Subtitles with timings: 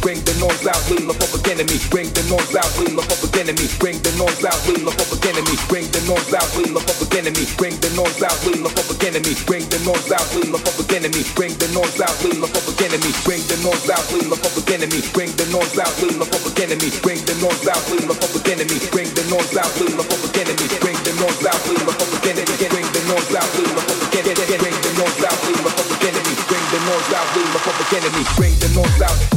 [0.00, 1.78] Bring the noise loudly, look up again at me.
[1.90, 3.66] Bring the noise loudly, look up again at me.
[3.78, 5.54] Bring the noise loudly, look up again at me.
[5.68, 7.44] Bring the noise loudly, look up again at me.
[7.58, 9.34] Bring the noise loudly, look up again at me.
[9.44, 11.22] Bring the noise loudly, look up again at me.
[11.34, 13.10] Bring the noise loudly, look up again at me.
[13.26, 15.00] Bring the noise loudly, look up again at me.
[15.12, 16.88] Bring the noise loudly, look up again at me.
[17.02, 18.78] Bring the noise loudly, look up again at me.
[18.92, 20.68] Bring the noise loudly, look up again at me.
[20.80, 22.56] Bring the noise loudly, look up again at me.
[22.70, 24.54] Bring the noise loudly, look up again at me.
[24.60, 26.34] Bring the noise loudly, look up again at me.
[26.48, 28.22] Bring the noise loudly, look up again at me.
[28.36, 29.31] Bring the noise loudly.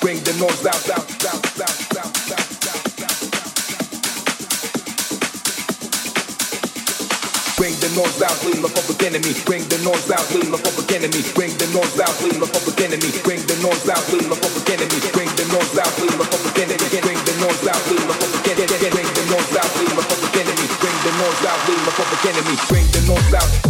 [0.00, 3.28] Bring the noise loud, loud, loud, loud, loud, loud, loud,
[7.60, 9.36] Bring the noise loud, we love public enemy.
[9.44, 11.20] Bring the noise loud, we love public enemy.
[11.36, 13.12] Bring the noise loud, we love public enemy.
[13.28, 14.96] Bring the noise loud, we love public enemy.
[15.12, 16.88] Bring the noise loud, we love public enemy.
[16.96, 18.00] Bring the noise loud, we
[21.42, 22.56] loud, we love public enemy.
[22.68, 23.67] Bring the noise loud.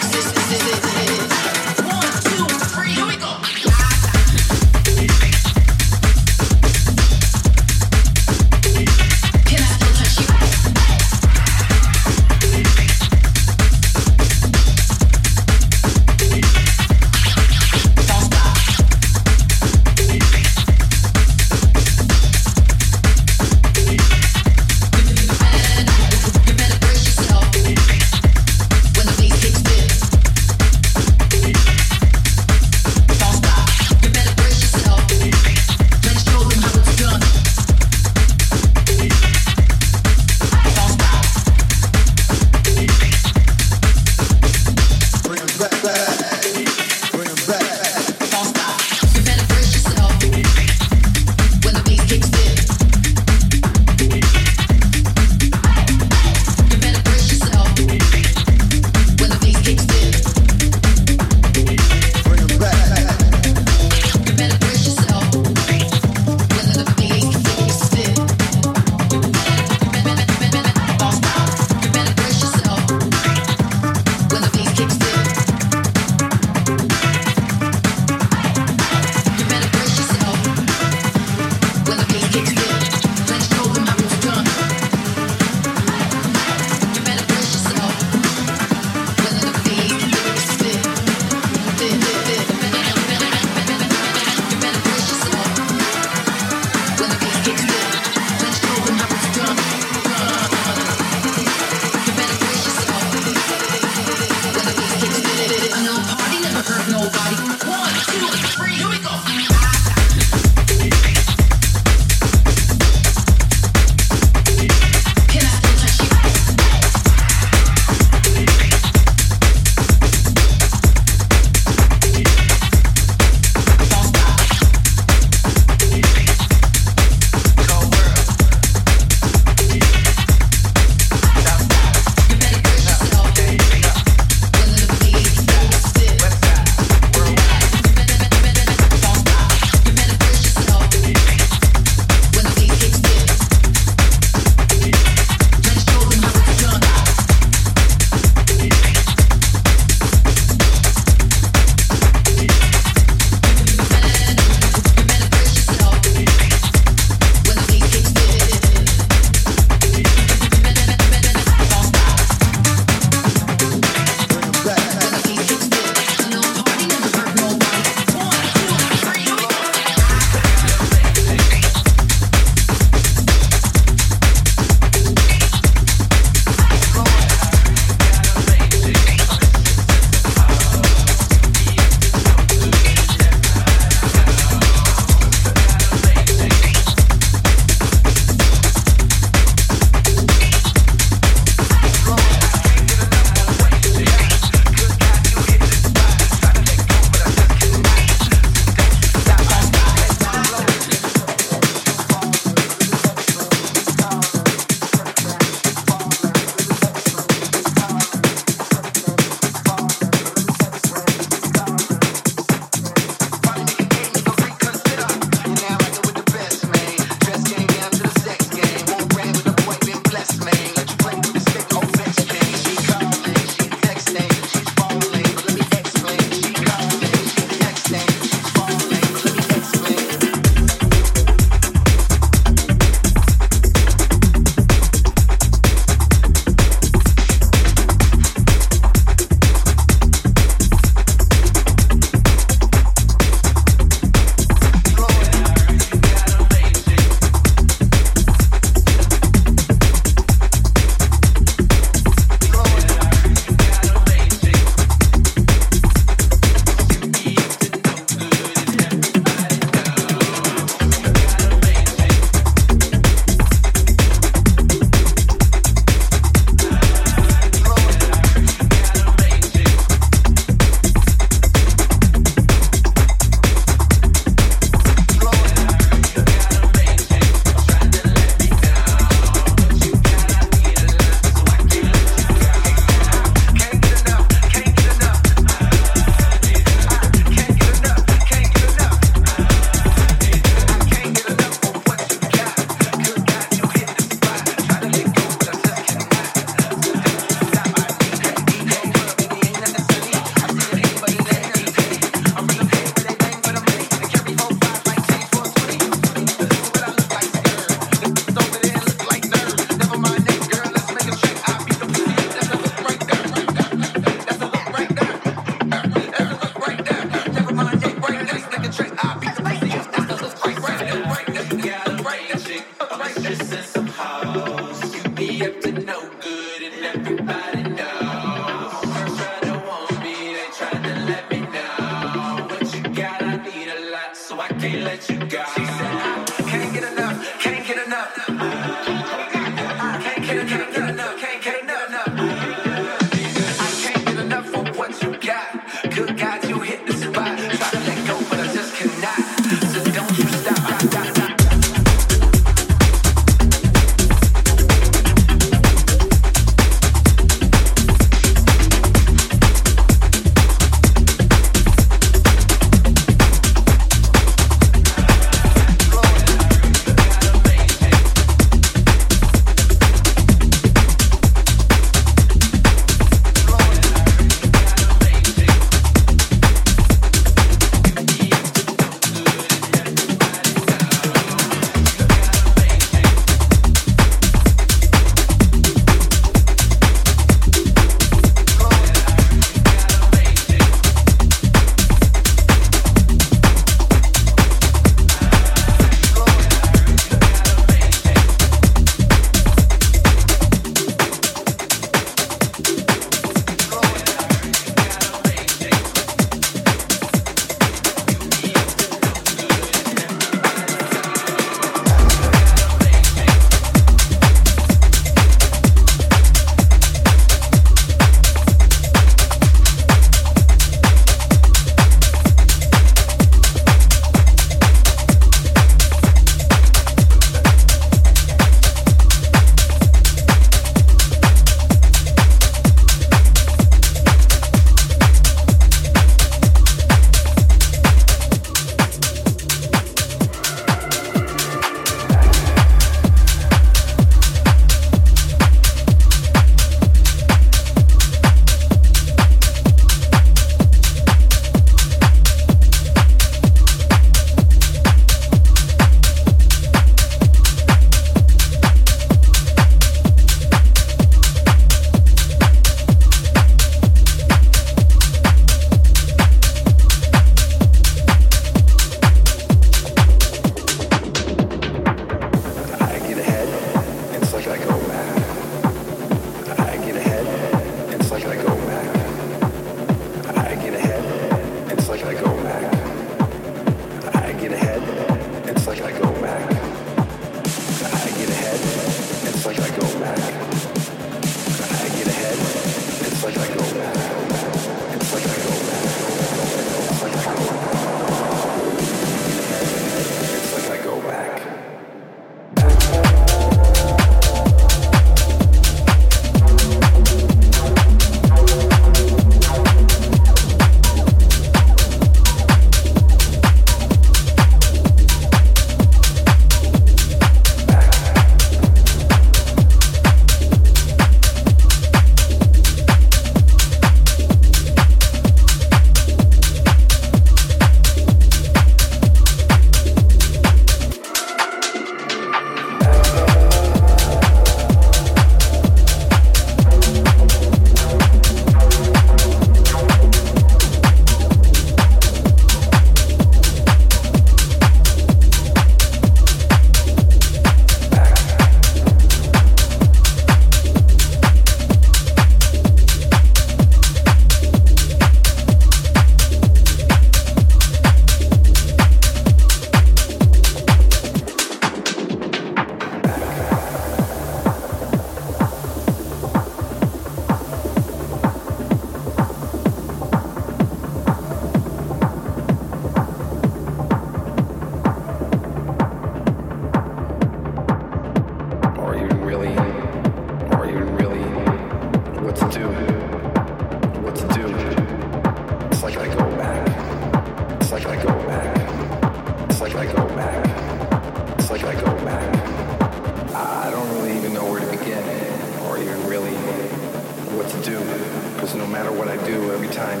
[598.72, 600.00] matter what I do, every time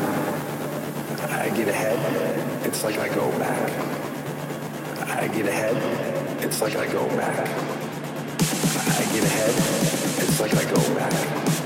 [1.30, 1.98] I get ahead,
[2.66, 3.70] it's like I go back.
[5.10, 5.76] I get ahead,
[6.42, 7.38] it's like I go back.
[7.38, 9.54] I get ahead,
[10.22, 11.61] it's like I go back.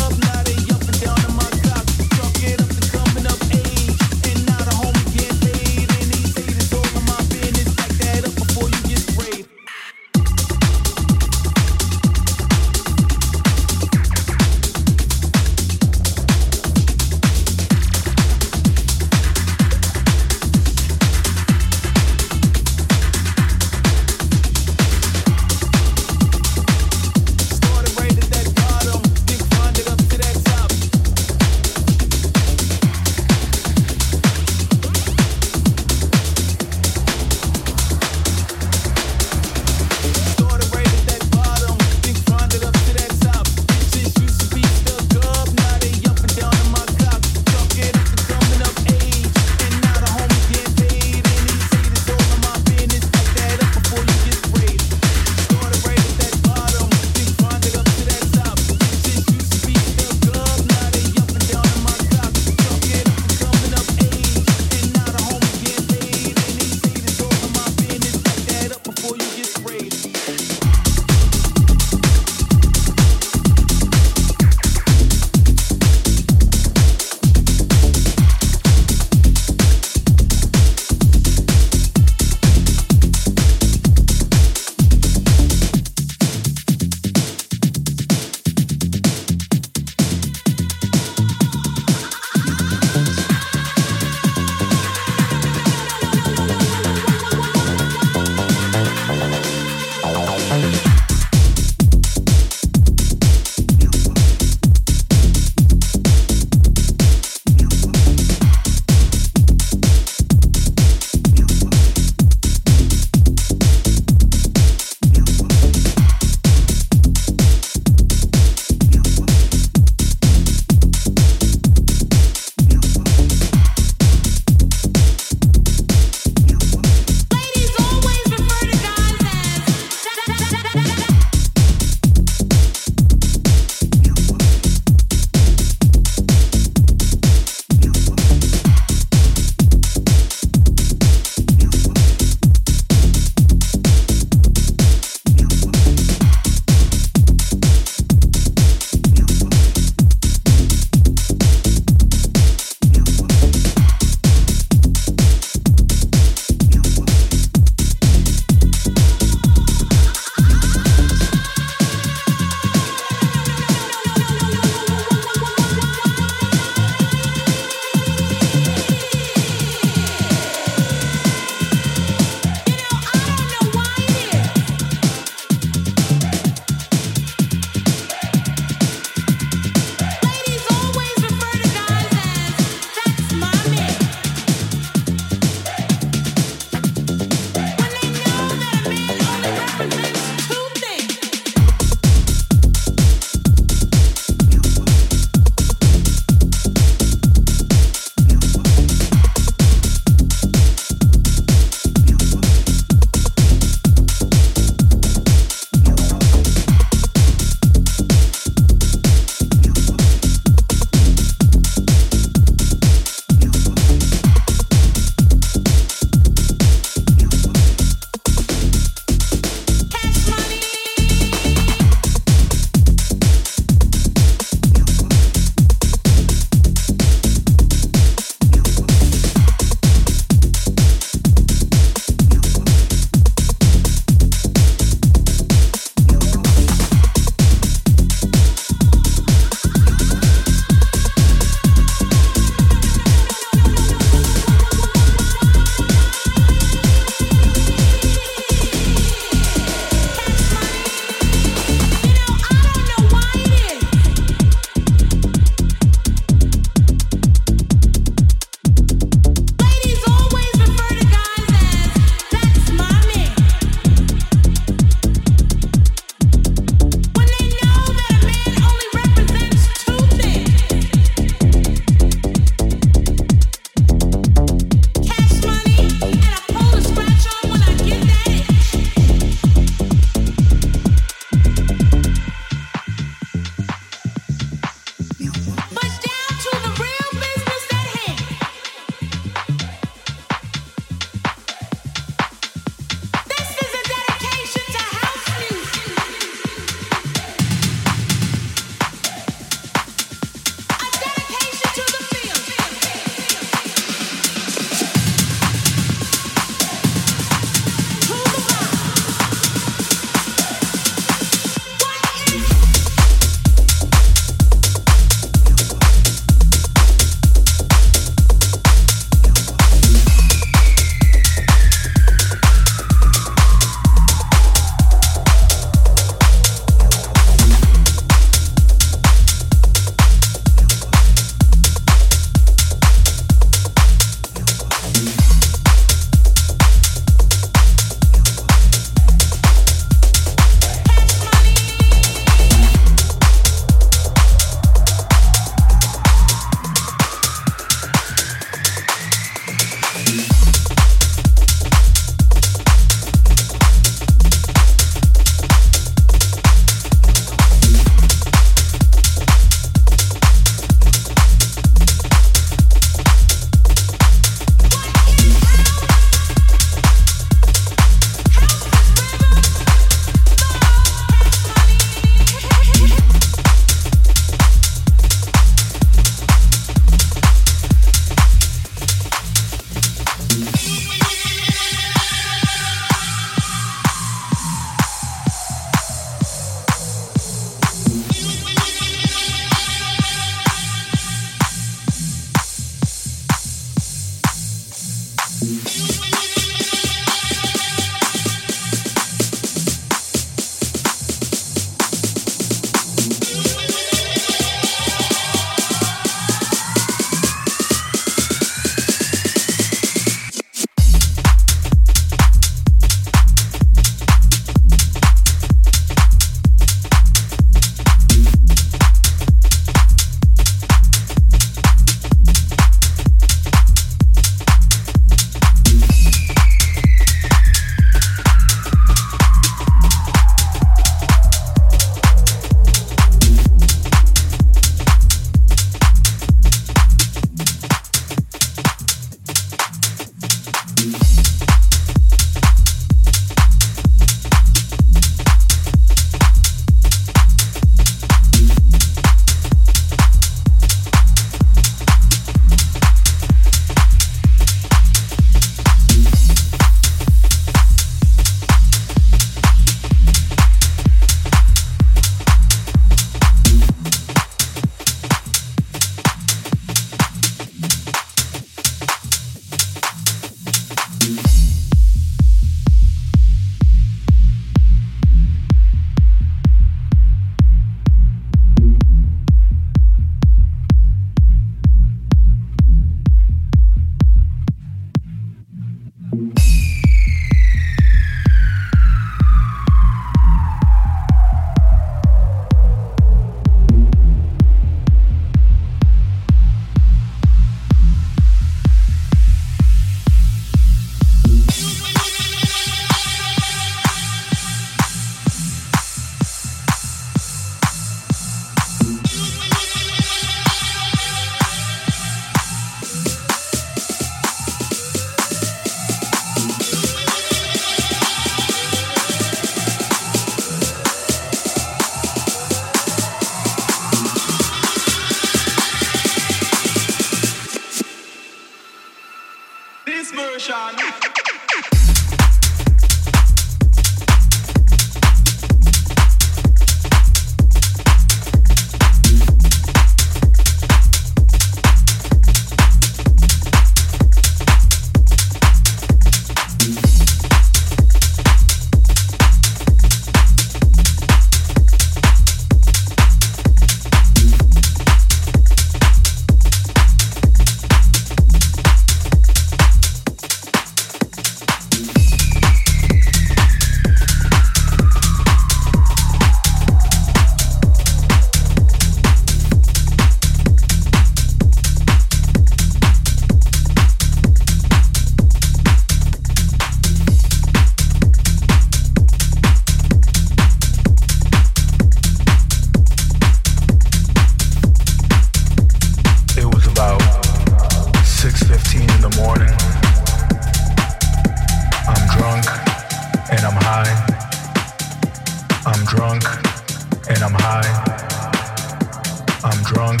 [599.68, 600.00] Drunk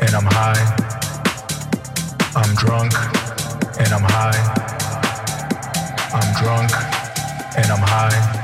[0.00, 0.62] and I'm high.
[2.34, 2.92] I'm drunk
[3.78, 4.40] and I'm high.
[6.12, 6.70] I'm drunk
[7.56, 8.42] and I'm high.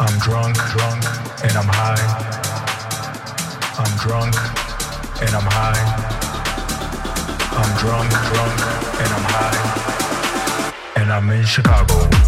[0.00, 1.04] I'm drunk, drunk
[1.44, 2.04] and I'm high.
[3.78, 4.34] I'm drunk
[5.22, 5.82] and I'm high.
[7.60, 8.60] I'm drunk, drunk
[9.02, 9.58] and I'm high.
[10.96, 12.19] And I'm in Chicago.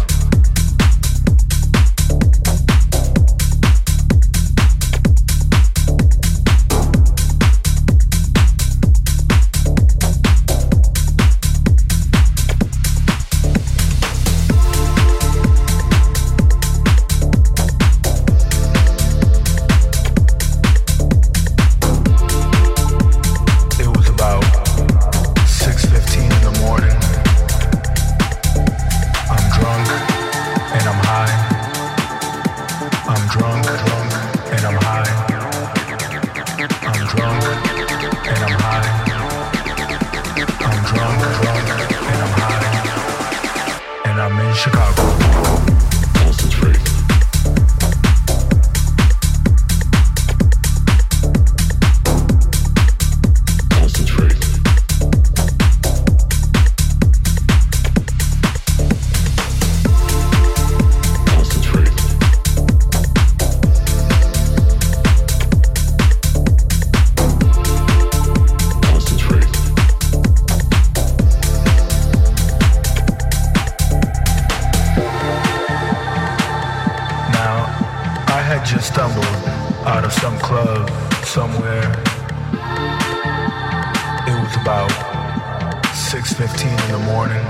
[87.33, 87.47] Morning.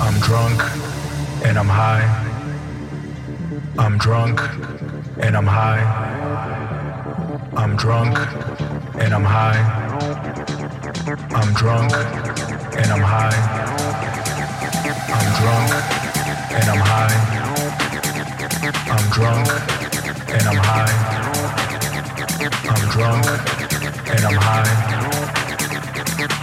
[0.00, 0.60] I'm drunk
[1.44, 2.04] and I'm high.
[3.78, 4.40] I'm drunk
[5.18, 5.82] and I'm high.
[7.56, 8.16] I'm drunk
[8.98, 9.60] and I'm high.
[11.34, 11.92] I'm drunk
[12.76, 13.38] and I'm high.
[15.16, 15.70] I'm drunk
[16.52, 17.16] and I'm high.
[18.94, 19.48] I'm drunk
[20.28, 20.94] and I'm high.
[22.68, 23.26] I'm drunk
[24.08, 25.05] and I'm high.